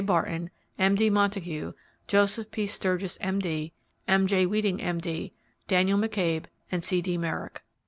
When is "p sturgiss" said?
2.49-3.19